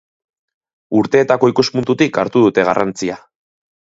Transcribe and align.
Urteetako 0.99 1.51
ikuspuntutik 1.51 2.19
hartu 2.21 2.43
dute 2.47 2.65
garrantzia. 2.71 3.21